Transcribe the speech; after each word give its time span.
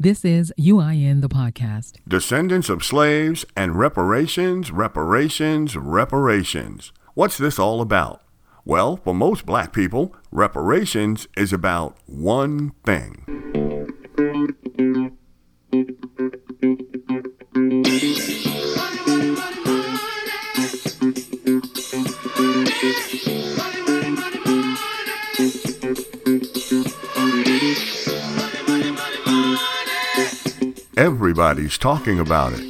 This 0.00 0.24
is 0.24 0.52
UIN 0.56 1.22
the 1.22 1.28
podcast. 1.28 1.94
Descendants 2.06 2.68
of 2.68 2.84
slaves 2.84 3.44
and 3.56 3.76
reparations, 3.76 4.70
reparations, 4.70 5.76
reparations. 5.76 6.92
What's 7.14 7.36
this 7.36 7.58
all 7.58 7.80
about? 7.80 8.22
Well, 8.64 8.98
for 8.98 9.12
most 9.12 9.44
black 9.44 9.72
people, 9.72 10.14
reparations 10.30 11.26
is 11.36 11.52
about 11.52 11.96
one 12.06 12.74
thing. 12.84 13.47
Everybody's 31.38 31.78
talking 31.78 32.18
about 32.18 32.52
it. 32.52 32.64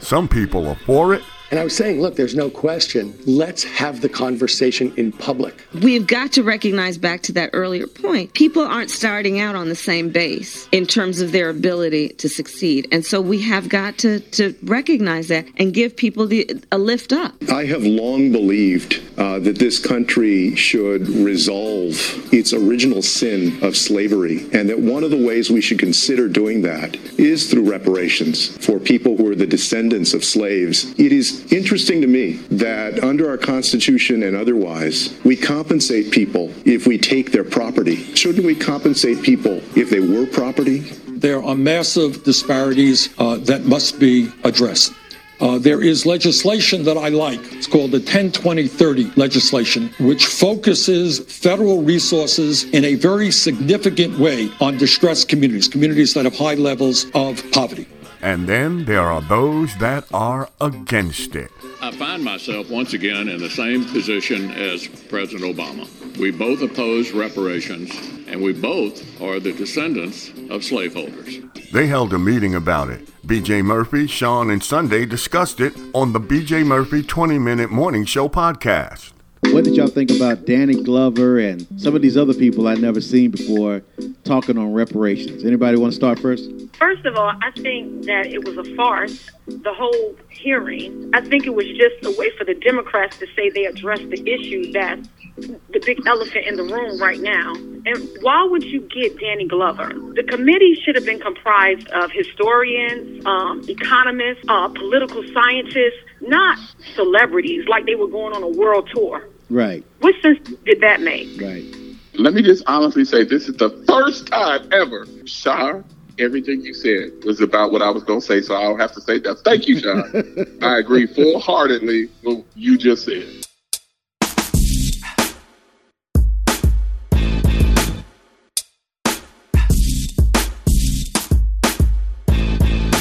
Some 0.00 0.28
people 0.28 0.66
are 0.66 0.74
for 0.86 1.12
it, 1.12 1.22
and 1.50 1.60
I 1.60 1.64
was 1.64 1.76
saying, 1.76 2.00
look, 2.00 2.16
there's 2.16 2.34
no 2.34 2.50
question. 2.50 3.16
Let's 3.26 3.62
have 3.64 4.00
the 4.00 4.08
conversation 4.08 4.92
in 4.96 5.12
public. 5.12 5.54
We've 5.82 6.06
got 6.06 6.32
to 6.32 6.42
recognize 6.42 6.98
back 6.98 7.22
to 7.22 7.32
that 7.32 7.50
earlier 7.52 7.86
point. 7.86 8.32
People 8.34 8.62
aren't 8.62 8.90
starting 8.90 9.40
out 9.40 9.54
on 9.54 9.68
the 9.68 9.74
same 9.74 10.10
base 10.10 10.68
in 10.72 10.86
terms 10.86 11.20
of 11.20 11.32
their 11.32 11.50
ability 11.50 12.08
to 12.10 12.28
succeed. 12.28 12.88
And 12.90 13.04
so 13.04 13.20
we 13.20 13.40
have 13.42 13.68
got 13.68 13.98
to, 13.98 14.20
to 14.20 14.54
recognize 14.62 15.28
that 15.28 15.46
and 15.56 15.72
give 15.74 15.96
people 15.96 16.26
the, 16.26 16.62
a 16.72 16.78
lift 16.78 17.12
up. 17.12 17.34
I 17.50 17.66
have 17.66 17.84
long 17.84 18.32
believed 18.32 19.02
uh, 19.18 19.38
that 19.40 19.58
this 19.58 19.78
country 19.78 20.56
should 20.56 21.08
resolve 21.08 21.94
its 22.32 22.52
original 22.52 23.02
sin 23.02 23.62
of 23.62 23.76
slavery, 23.76 24.48
and 24.52 24.68
that 24.68 24.80
one 24.80 25.04
of 25.04 25.10
the 25.10 25.24
ways 25.24 25.50
we 25.50 25.60
should 25.60 25.78
consider 25.78 26.28
doing 26.28 26.62
that 26.62 26.96
is 27.18 27.50
through 27.50 27.70
reparations 27.70 28.56
for 28.64 28.80
people 28.80 29.16
who 29.16 29.30
are 29.30 29.34
the 29.34 29.46
descendants 29.46 30.14
of 30.14 30.24
slaves. 30.24 30.92
It 30.98 31.12
is 31.12 31.33
interesting 31.52 32.00
to 32.00 32.06
me 32.06 32.34
that 32.50 33.02
under 33.02 33.28
our 33.28 33.38
Constitution 33.38 34.22
and 34.22 34.36
otherwise, 34.36 35.18
we 35.24 35.36
compensate 35.36 36.10
people 36.10 36.52
if 36.64 36.86
we 36.86 36.98
take 36.98 37.32
their 37.32 37.44
property. 37.44 37.96
Shouldn't 38.14 38.44
we 38.44 38.54
compensate 38.54 39.22
people 39.22 39.60
if 39.76 39.90
they 39.90 40.00
were 40.00 40.26
property? 40.26 40.80
There 41.08 41.42
are 41.42 41.54
massive 41.54 42.24
disparities 42.24 43.08
uh, 43.18 43.36
that 43.38 43.64
must 43.64 43.98
be 43.98 44.30
addressed. 44.44 44.92
Uh, 45.40 45.58
there 45.58 45.82
is 45.82 46.06
legislation 46.06 46.84
that 46.84 46.96
I 46.96 47.08
like. 47.08 47.40
It's 47.52 47.66
called 47.66 47.90
the 47.90 48.00
10 48.00 48.32
20 48.32 48.68
30 48.68 49.12
legislation, 49.16 49.90
which 49.98 50.26
focuses 50.26 51.18
federal 51.20 51.82
resources 51.82 52.64
in 52.72 52.84
a 52.84 52.94
very 52.94 53.30
significant 53.30 54.18
way 54.18 54.50
on 54.60 54.78
distressed 54.78 55.28
communities, 55.28 55.66
communities 55.66 56.14
that 56.14 56.24
have 56.24 56.36
high 56.36 56.54
levels 56.54 57.06
of 57.14 57.42
poverty. 57.50 57.86
And 58.24 58.48
then 58.48 58.86
there 58.86 59.02
are 59.02 59.20
those 59.20 59.76
that 59.76 60.06
are 60.14 60.48
against 60.58 61.36
it. 61.36 61.50
I 61.82 61.92
find 61.92 62.24
myself 62.24 62.70
once 62.70 62.94
again 62.94 63.28
in 63.28 63.38
the 63.38 63.50
same 63.50 63.84
position 63.84 64.50
as 64.52 64.86
President 65.10 65.54
Obama. 65.54 65.86
We 66.16 66.30
both 66.30 66.62
oppose 66.62 67.12
reparations, 67.12 67.90
and 68.26 68.40
we 68.40 68.54
both 68.54 69.20
are 69.20 69.40
the 69.40 69.52
descendants 69.52 70.30
of 70.48 70.64
slaveholders. 70.64 71.40
They 71.70 71.86
held 71.86 72.14
a 72.14 72.18
meeting 72.18 72.54
about 72.54 72.88
it. 72.88 73.06
BJ 73.26 73.62
Murphy, 73.62 74.06
Sean, 74.06 74.48
and 74.48 74.64
Sunday 74.64 75.04
discussed 75.04 75.60
it 75.60 75.74
on 75.92 76.14
the 76.14 76.20
BJ 76.20 76.64
Murphy 76.64 77.02
20 77.02 77.38
Minute 77.38 77.70
Morning 77.70 78.06
Show 78.06 78.30
podcast. 78.30 79.12
What 79.52 79.64
did 79.64 79.76
y'all 79.76 79.88
think 79.88 80.10
about 80.10 80.46
Danny 80.46 80.82
Glover 80.82 81.38
and 81.38 81.66
some 81.76 81.94
of 81.94 82.00
these 82.00 82.16
other 82.16 82.32
people 82.32 82.66
I'd 82.68 82.80
never 82.80 83.02
seen 83.02 83.32
before 83.32 83.82
talking 84.24 84.58
on 84.58 84.72
reparations? 84.72 85.44
Anybody 85.44 85.76
want 85.76 85.92
to 85.92 85.96
start 85.96 86.18
first? 86.18 86.50
First 86.78 87.04
of 87.04 87.16
all, 87.16 87.32
I 87.42 87.50
think 87.52 88.04
that 88.04 88.26
it 88.26 88.44
was 88.44 88.56
a 88.56 88.74
farce, 88.74 89.30
the 89.46 89.72
whole 89.72 90.16
hearing. 90.28 91.10
I 91.14 91.20
think 91.20 91.46
it 91.46 91.54
was 91.54 91.66
just 91.66 92.04
a 92.04 92.18
way 92.18 92.30
for 92.36 92.44
the 92.44 92.54
Democrats 92.54 93.18
to 93.18 93.26
say 93.36 93.50
they 93.50 93.66
addressed 93.66 94.08
the 94.10 94.20
issue 94.28 94.72
that's 94.72 95.08
the 95.36 95.80
big 95.84 96.06
elephant 96.06 96.46
in 96.46 96.56
the 96.56 96.62
room 96.62 97.00
right 97.00 97.20
now. 97.20 97.54
And 97.54 98.08
why 98.22 98.44
would 98.44 98.62
you 98.62 98.80
get 98.82 99.18
Danny 99.18 99.46
Glover? 99.46 99.92
The 100.14 100.22
committee 100.22 100.78
should 100.84 100.94
have 100.94 101.04
been 101.04 101.20
comprised 101.20 101.88
of 101.88 102.10
historians, 102.12 103.24
um, 103.26 103.62
economists, 103.68 104.44
uh, 104.48 104.68
political 104.68 105.22
scientists, 105.32 105.98
not 106.20 106.58
celebrities 106.94 107.66
like 107.68 107.84
they 107.86 107.94
were 107.94 108.08
going 108.08 108.34
on 108.34 108.42
a 108.42 108.48
world 108.48 108.88
tour. 108.94 109.28
Right. 109.50 109.84
What 110.00 110.14
sense 110.22 110.38
did 110.64 110.80
that 110.80 111.00
make? 111.00 111.40
Right. 111.40 111.83
Let 112.16 112.32
me 112.32 112.42
just 112.42 112.62
honestly 112.68 113.04
say 113.04 113.24
this 113.24 113.48
is 113.48 113.56
the 113.56 113.70
first 113.88 114.28
time 114.28 114.68
ever, 114.72 115.04
Shar, 115.24 115.82
everything 116.20 116.60
you 116.60 116.72
said 116.72 117.10
was 117.24 117.40
about 117.40 117.72
what 117.72 117.82
I 117.82 117.90
was 117.90 118.04
going 118.04 118.20
to 118.20 118.26
say, 118.26 118.40
so 118.40 118.54
I 118.54 118.62
don't 118.62 118.78
have 118.78 118.92
to 118.92 119.00
say 119.00 119.18
that. 119.18 119.40
Thank 119.40 119.66
you, 119.66 119.80
John. 119.80 120.58
I 120.62 120.78
agree 120.78 121.06
full 121.06 121.40
heartedly 121.40 122.08
with 122.22 122.36
what 122.36 122.44
you 122.54 122.78
just 122.78 123.04
said. 123.04 123.26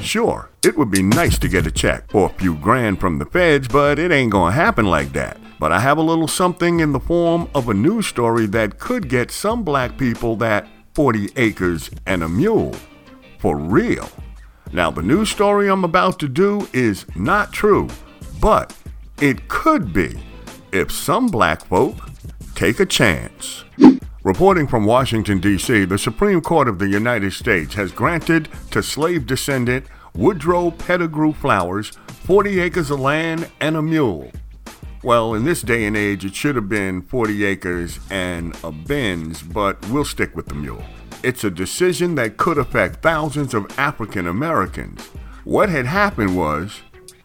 Sure, 0.00 0.48
it 0.64 0.78
would 0.78 0.90
be 0.90 1.02
nice 1.02 1.38
to 1.40 1.48
get 1.48 1.66
a 1.66 1.70
check 1.70 2.14
or 2.14 2.30
a 2.30 2.38
few 2.38 2.54
grand 2.54 3.00
from 3.00 3.18
the 3.18 3.26
feds, 3.26 3.68
but 3.68 3.98
it 3.98 4.10
ain't 4.10 4.32
gonna 4.32 4.52
happen 4.52 4.86
like 4.86 5.12
that. 5.12 5.38
But 5.64 5.72
I 5.72 5.80
have 5.80 5.96
a 5.96 6.02
little 6.02 6.28
something 6.28 6.80
in 6.80 6.92
the 6.92 7.00
form 7.00 7.48
of 7.54 7.70
a 7.70 7.72
news 7.72 8.06
story 8.06 8.44
that 8.48 8.78
could 8.78 9.08
get 9.08 9.30
some 9.30 9.62
black 9.62 9.96
people 9.96 10.36
that 10.36 10.68
40 10.92 11.30
acres 11.36 11.90
and 12.04 12.22
a 12.22 12.28
mule. 12.28 12.74
For 13.38 13.56
real. 13.56 14.10
Now, 14.74 14.90
the 14.90 15.00
news 15.00 15.30
story 15.30 15.70
I'm 15.70 15.82
about 15.82 16.18
to 16.18 16.28
do 16.28 16.68
is 16.74 17.06
not 17.16 17.54
true, 17.54 17.88
but 18.42 18.76
it 19.22 19.48
could 19.48 19.94
be 19.94 20.22
if 20.70 20.92
some 20.92 21.28
black 21.28 21.64
folk 21.64 21.96
take 22.54 22.78
a 22.78 22.84
chance. 22.84 23.64
Reporting 24.22 24.66
from 24.66 24.84
Washington, 24.84 25.40
D.C., 25.40 25.86
the 25.86 25.96
Supreme 25.96 26.42
Court 26.42 26.68
of 26.68 26.78
the 26.78 26.88
United 26.88 27.32
States 27.32 27.72
has 27.72 27.90
granted 27.90 28.50
to 28.70 28.82
slave 28.82 29.24
descendant 29.24 29.86
Woodrow 30.14 30.72
Pettigrew 30.72 31.32
Flowers 31.32 31.92
40 32.26 32.60
acres 32.60 32.90
of 32.90 33.00
land 33.00 33.50
and 33.62 33.78
a 33.78 33.82
mule. 33.82 34.30
Well, 35.04 35.34
in 35.34 35.44
this 35.44 35.60
day 35.60 35.84
and 35.84 35.98
age, 35.98 36.24
it 36.24 36.34
should 36.34 36.56
have 36.56 36.70
been 36.70 37.02
40 37.02 37.44
acres 37.44 38.00
and 38.08 38.56
a 38.64 38.72
Benz, 38.72 39.42
but 39.42 39.86
we'll 39.90 40.06
stick 40.06 40.34
with 40.34 40.46
the 40.46 40.54
mule. 40.54 40.82
It's 41.22 41.44
a 41.44 41.50
decision 41.50 42.14
that 42.14 42.38
could 42.38 42.56
affect 42.56 43.02
thousands 43.02 43.52
of 43.52 43.66
African 43.78 44.26
Americans. 44.26 45.02
What 45.44 45.68
had 45.68 45.84
happened 45.84 46.34
was, 46.34 46.80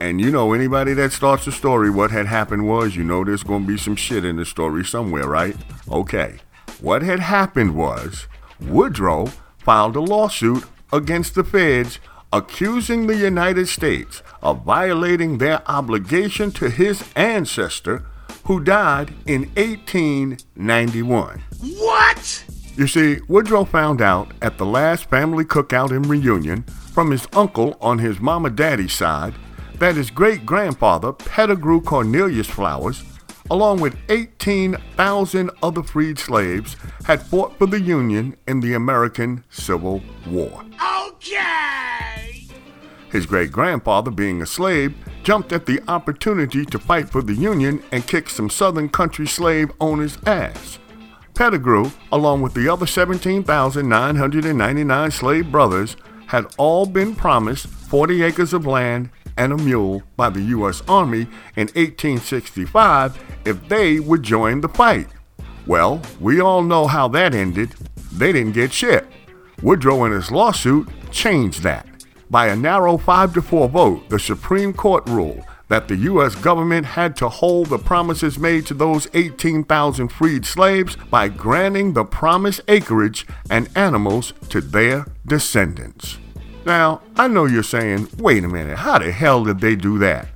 and 0.00 0.20
you 0.20 0.32
know 0.32 0.52
anybody 0.52 0.94
that 0.94 1.12
starts 1.12 1.46
a 1.46 1.52
story, 1.52 1.90
what 1.90 2.10
had 2.10 2.26
happened 2.26 2.66
was, 2.66 2.96
you 2.96 3.04
know 3.04 3.24
there's 3.24 3.44
going 3.44 3.62
to 3.62 3.68
be 3.68 3.78
some 3.78 3.94
shit 3.94 4.24
in 4.24 4.34
the 4.34 4.44
story 4.44 4.84
somewhere, 4.84 5.28
right? 5.28 5.56
Okay. 5.88 6.38
What 6.80 7.02
had 7.02 7.20
happened 7.20 7.76
was, 7.76 8.26
Woodrow 8.58 9.26
filed 9.58 9.94
a 9.94 10.00
lawsuit 10.00 10.64
against 10.92 11.36
the 11.36 11.44
feds 11.44 12.00
accusing 12.32 13.06
the 13.06 13.16
United 13.16 13.68
States 13.68 14.22
of 14.42 14.64
violating 14.64 15.38
their 15.38 15.62
obligation 15.70 16.50
to 16.52 16.70
his 16.70 17.04
ancestor 17.16 18.04
who 18.44 18.60
died 18.60 19.12
in 19.26 19.42
1891. 19.54 21.42
What? 21.78 22.44
You 22.76 22.86
see, 22.86 23.18
Woodrow 23.28 23.64
found 23.64 24.00
out 24.00 24.32
at 24.40 24.58
the 24.58 24.66
last 24.66 25.10
family 25.10 25.44
cookout 25.44 25.90
and 25.90 26.06
reunion 26.06 26.62
from 26.92 27.10
his 27.10 27.26
uncle 27.32 27.76
on 27.80 27.98
his 27.98 28.20
mama 28.20 28.50
daddy's 28.50 28.92
side 28.92 29.34
that 29.74 29.96
his 29.96 30.10
great 30.10 30.46
grandfather, 30.46 31.12
Pettigrew 31.12 31.80
Cornelius 31.80 32.46
Flowers, 32.46 33.02
along 33.50 33.80
with 33.80 33.96
18,000 34.08 35.50
other 35.62 35.82
freed 35.82 36.18
slaves, 36.18 36.76
had 37.04 37.22
fought 37.22 37.58
for 37.58 37.66
the 37.66 37.80
Union 37.80 38.36
in 38.46 38.60
the 38.60 38.74
American 38.74 39.44
Civil 39.50 40.02
War. 40.26 40.64
Okay! 41.06 42.19
His 43.10 43.26
great 43.26 43.52
grandfather, 43.52 44.10
being 44.10 44.40
a 44.40 44.46
slave, 44.46 44.94
jumped 45.22 45.52
at 45.52 45.66
the 45.66 45.82
opportunity 45.88 46.64
to 46.64 46.78
fight 46.78 47.10
for 47.10 47.20
the 47.22 47.34
Union 47.34 47.82
and 47.90 48.06
kick 48.06 48.30
some 48.30 48.48
Southern 48.48 48.88
country 48.88 49.26
slave 49.26 49.72
owners' 49.80 50.16
ass. 50.26 50.78
Pettigrew, 51.34 51.90
along 52.12 52.42
with 52.42 52.54
the 52.54 52.68
other 52.68 52.86
17,999 52.86 55.10
slave 55.10 55.50
brothers, 55.50 55.96
had 56.26 56.46
all 56.56 56.86
been 56.86 57.16
promised 57.16 57.66
40 57.66 58.22
acres 58.22 58.52
of 58.52 58.64
land 58.66 59.10
and 59.36 59.52
a 59.52 59.56
mule 59.56 60.04
by 60.16 60.30
the 60.30 60.42
U.S. 60.42 60.80
Army 60.86 61.22
in 61.56 61.66
1865 61.68 63.20
if 63.44 63.68
they 63.68 63.98
would 63.98 64.22
join 64.22 64.60
the 64.60 64.68
fight. 64.68 65.08
Well, 65.66 66.00
we 66.20 66.40
all 66.40 66.62
know 66.62 66.86
how 66.86 67.08
that 67.08 67.34
ended. 67.34 67.74
They 68.12 68.30
didn't 68.32 68.52
get 68.52 68.72
shit. 68.72 69.08
Woodrow 69.62 70.04
in 70.04 70.12
his 70.12 70.30
lawsuit 70.30 70.88
changed 71.10 71.62
that. 71.62 71.89
By 72.30 72.46
a 72.46 72.54
narrow 72.54 72.96
5 72.96 73.34
to 73.34 73.42
4 73.42 73.68
vote, 73.68 74.08
the 74.08 74.20
Supreme 74.20 74.72
Court 74.72 75.04
ruled 75.08 75.42
that 75.66 75.88
the 75.88 75.96
U.S. 75.96 76.36
government 76.36 76.86
had 76.86 77.16
to 77.16 77.28
hold 77.28 77.66
the 77.66 77.78
promises 77.78 78.38
made 78.38 78.66
to 78.66 78.74
those 78.74 79.08
18,000 79.14 80.06
freed 80.06 80.46
slaves 80.46 80.96
by 81.10 81.28
granting 81.28 81.92
the 81.92 82.04
promised 82.04 82.60
acreage 82.68 83.26
and 83.50 83.68
animals 83.76 84.32
to 84.48 84.60
their 84.60 85.06
descendants. 85.26 86.18
Now, 86.64 87.02
I 87.16 87.26
know 87.26 87.46
you're 87.46 87.64
saying, 87.64 88.08
wait 88.18 88.44
a 88.44 88.48
minute, 88.48 88.78
how 88.78 89.00
the 89.00 89.10
hell 89.10 89.42
did 89.42 89.58
they 89.58 89.74
do 89.74 89.98
that? 89.98 90.28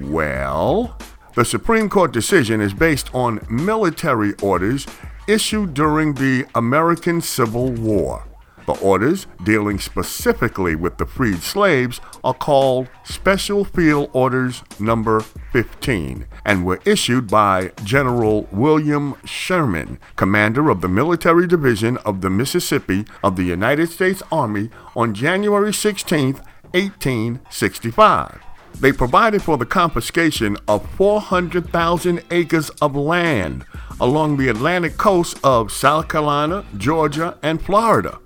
Well, 0.00 0.98
the 1.36 1.44
Supreme 1.44 1.88
Court 1.88 2.12
decision 2.12 2.60
is 2.60 2.74
based 2.74 3.14
on 3.14 3.46
military 3.48 4.34
orders 4.42 4.84
issued 5.28 5.74
during 5.74 6.14
the 6.14 6.46
American 6.56 7.20
Civil 7.20 7.70
War. 7.70 8.24
The 8.66 8.78
orders 8.80 9.28
dealing 9.44 9.78
specifically 9.78 10.74
with 10.74 10.98
the 10.98 11.06
freed 11.06 11.42
slaves 11.42 12.00
are 12.24 12.34
called 12.34 12.88
Special 13.04 13.64
Field 13.64 14.10
Orders 14.12 14.64
Number 14.80 15.20
15 15.20 16.26
and 16.44 16.66
were 16.66 16.80
issued 16.84 17.28
by 17.28 17.70
General 17.84 18.48
William 18.50 19.14
Sherman, 19.24 19.98
commander 20.16 20.68
of 20.68 20.80
the 20.80 20.88
Military 20.88 21.46
Division 21.46 21.96
of 21.98 22.22
the 22.22 22.30
Mississippi 22.30 23.04
of 23.22 23.36
the 23.36 23.44
United 23.44 23.88
States 23.88 24.22
Army 24.32 24.70
on 24.96 25.14
January 25.14 25.72
16, 25.72 26.34
1865. 26.72 28.40
They 28.80 28.92
provided 28.92 29.42
for 29.42 29.56
the 29.56 29.64
confiscation 29.64 30.56
of 30.68 30.90
400,000 30.96 32.22
acres 32.30 32.68
of 32.82 32.94
land 32.94 33.64
along 34.00 34.36
the 34.36 34.48
Atlantic 34.48 34.98
coast 34.98 35.38
of 35.42 35.72
South 35.72 36.08
Carolina, 36.08 36.64
Georgia, 36.76 37.38
and 37.42 37.62
Florida. 37.62 38.18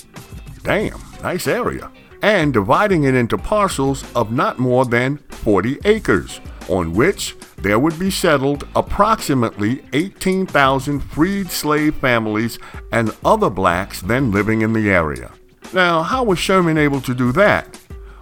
Damn, 0.62 1.00
nice 1.22 1.46
area. 1.46 1.90
And 2.22 2.52
dividing 2.52 3.04
it 3.04 3.14
into 3.14 3.38
parcels 3.38 4.04
of 4.14 4.30
not 4.30 4.58
more 4.58 4.84
than 4.84 5.16
40 5.30 5.78
acres, 5.84 6.40
on 6.68 6.92
which 6.92 7.34
there 7.56 7.78
would 7.78 7.98
be 7.98 8.10
settled 8.10 8.68
approximately 8.76 9.82
18,000 9.92 11.00
freed 11.00 11.50
slave 11.50 11.94
families 11.96 12.58
and 12.92 13.16
other 13.24 13.50
blacks 13.50 14.02
then 14.02 14.30
living 14.30 14.60
in 14.60 14.72
the 14.72 14.90
area. 14.90 15.32
Now, 15.72 16.02
how 16.02 16.24
was 16.24 16.38
Sherman 16.38 16.76
able 16.76 17.00
to 17.02 17.14
do 17.14 17.32
that? 17.32 17.79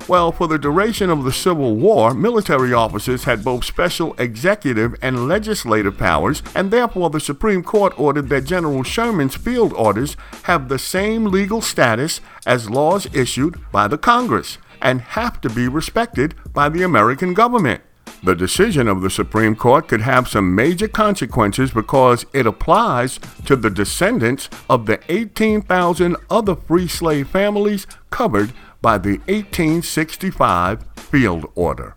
Well, 0.09 0.33
for 0.33 0.49
the 0.49 0.59
duration 0.59 1.11
of 1.11 1.25
the 1.25 1.33
Civil 1.33 1.77
War, 1.77 2.15
military 2.15 2.73
officers 2.73 3.25
had 3.25 3.45
both 3.45 3.63
special 3.63 4.15
executive 4.19 4.97
and 5.03 5.29
legislative 5.29 5.99
powers, 5.99 6.43
and 6.55 6.71
therefore 6.71 7.11
the 7.11 7.21
Supreme 7.21 7.63
Court 7.63 7.93
ordered 8.01 8.31
that 8.31 8.47
General 8.47 8.83
Sherman's 8.83 9.37
field 9.37 9.75
orders 9.75 10.17
have 10.45 10.71
the 10.71 10.79
same 10.79 11.27
legal 11.27 11.61
status 11.61 12.23
as 12.47 12.71
laws 12.71 13.07
issued 13.15 13.61
by 13.71 13.87
the 13.87 13.99
Congress 13.99 14.57
and 14.81 15.03
have 15.03 15.43
to 15.43 15.51
be 15.51 15.69
respected 15.69 16.35
by 16.55 16.71
the 16.71 16.83
American 16.83 17.35
government. 17.35 17.83
The 18.23 18.35
decision 18.35 18.89
of 18.89 19.03
the 19.03 19.11
Supreme 19.11 19.55
Court 19.55 19.89
could 19.89 20.01
have 20.01 20.27
some 20.27 20.55
major 20.55 20.89
consequences 20.89 21.71
because 21.71 22.25
it 22.33 22.47
applies 22.47 23.21
to 23.45 23.57
the 23.57 23.71
descendants 23.71 24.49
of 24.71 24.87
the 24.87 25.01
18,000 25.09 26.17
other 26.31 26.57
free 26.57 26.89
slave 26.89 27.29
families 27.29 27.87
covered 28.11 28.53
by 28.81 28.99
the 28.99 29.19
1865 29.27 30.85
Field 30.97 31.51
Order. 31.55 31.97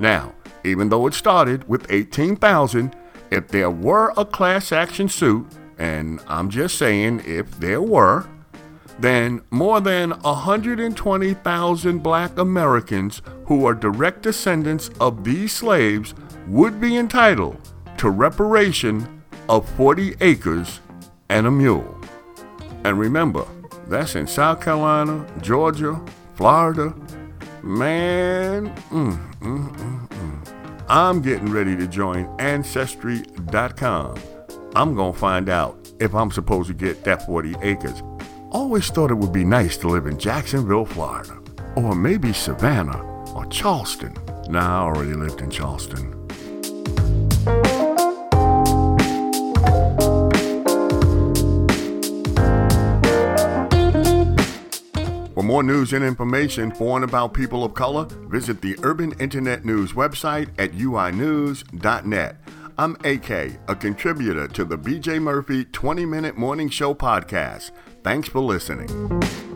Now, 0.00 0.32
even 0.64 0.88
though 0.88 1.06
it 1.08 1.14
started 1.14 1.68
with 1.68 1.86
18,000, 1.90 2.94
if 3.30 3.48
there 3.48 3.70
were 3.70 4.12
a 4.16 4.24
class 4.24 4.72
action 4.72 5.08
suit, 5.08 5.46
and 5.78 6.20
I'm 6.26 6.50
just 6.50 6.76
saying 6.78 7.22
if 7.24 7.50
there 7.58 7.82
were, 7.82 8.28
then 8.98 9.42
more 9.50 9.80
than 9.80 10.10
120,000 10.10 11.98
black 11.98 12.36
Americans 12.36 13.22
who 13.46 13.64
are 13.64 13.74
direct 13.74 14.22
descendants 14.22 14.90
of 15.00 15.24
these 15.24 15.52
slaves 15.52 16.14
would 16.48 16.80
be 16.80 16.96
entitled 16.96 17.56
to 17.98 18.10
reparation 18.10 19.22
of 19.48 19.68
40 19.76 20.16
acres 20.20 20.80
and 21.28 21.46
a 21.46 21.50
mule. 21.50 21.96
And 22.84 22.98
remember, 22.98 23.46
that's 23.86 24.16
in 24.16 24.26
South 24.26 24.60
Carolina, 24.60 25.26
Georgia, 25.40 26.00
Florida. 26.34 26.94
Man, 27.62 28.74
mm, 28.90 29.38
mm, 29.40 29.76
mm. 29.76 29.97
I'm 30.90 31.20
getting 31.20 31.50
ready 31.50 31.76
to 31.76 31.86
join 31.86 32.34
Ancestry.com. 32.38 34.18
I'm 34.74 34.94
going 34.94 35.12
to 35.12 35.18
find 35.18 35.48
out 35.48 35.92
if 36.00 36.14
I'm 36.14 36.30
supposed 36.30 36.68
to 36.68 36.74
get 36.74 37.04
that 37.04 37.26
40 37.26 37.56
acres. 37.60 38.02
Always 38.50 38.88
thought 38.88 39.10
it 39.10 39.16
would 39.16 39.32
be 39.32 39.44
nice 39.44 39.76
to 39.78 39.88
live 39.88 40.06
in 40.06 40.18
Jacksonville, 40.18 40.86
Florida, 40.86 41.38
or 41.76 41.94
maybe 41.94 42.32
Savannah 42.32 43.02
or 43.34 43.44
Charleston. 43.46 44.14
Nah, 44.48 44.80
I 44.80 44.86
already 44.86 45.12
lived 45.12 45.42
in 45.42 45.50
Charleston. 45.50 46.17
More 55.48 55.62
news 55.62 55.94
and 55.94 56.04
information 56.04 56.70
for 56.70 56.96
and 56.96 57.04
about 57.06 57.32
people 57.32 57.64
of 57.64 57.72
color, 57.72 58.04
visit 58.28 58.60
the 58.60 58.76
Urban 58.82 59.12
Internet 59.18 59.64
News 59.64 59.94
website 59.94 60.50
at 60.58 60.72
uinews.net. 60.72 62.36
I'm 62.76 62.96
AK, 63.02 63.30
a 63.66 63.74
contributor 63.74 64.46
to 64.46 64.64
the 64.66 64.76
BJ 64.76 65.22
Murphy 65.22 65.64
20 65.64 66.04
Minute 66.04 66.36
Morning 66.36 66.68
Show 66.68 66.92
podcast. 66.92 67.70
Thanks 68.04 68.28
for 68.28 68.40
listening. 68.40 69.47